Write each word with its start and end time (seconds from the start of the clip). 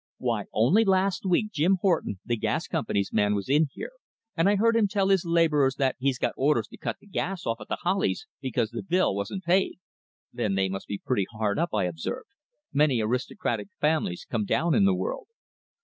Why, 0.17 0.45
only 0.51 0.83
last 0.83 1.27
week, 1.27 1.51
Jim 1.51 1.77
Horton, 1.83 2.19
the 2.25 2.35
gas 2.35 2.65
company's 2.67 3.13
man, 3.13 3.35
was 3.35 3.47
in 3.47 3.67
here, 3.71 3.91
and 4.35 4.49
I 4.49 4.55
heard 4.55 4.75
him 4.75 4.87
tell 4.87 5.09
his 5.09 5.25
labourers 5.25 5.75
that 5.75 5.95
he'd 5.99 6.17
got 6.19 6.33
orders 6.35 6.67
to 6.69 6.77
cut 6.77 6.97
the 6.99 7.05
gas 7.05 7.45
off 7.45 7.61
at 7.61 7.67
The 7.67 7.75
Hollies 7.83 8.25
because 8.41 8.71
the 8.71 8.81
bill 8.81 9.13
wasn't 9.13 9.43
paid." 9.43 9.75
"Then 10.33 10.55
they 10.55 10.69
must 10.69 10.87
be 10.87 10.97
pretty 10.97 11.27
hard 11.31 11.59
up," 11.59 11.69
I 11.71 11.83
observed. 11.83 12.29
"Many 12.73 12.99
aristocratic 12.99 13.67
families 13.79 14.25
come 14.27 14.43
down 14.45 14.73
in 14.73 14.85
the 14.85 14.95
world." 14.95 15.27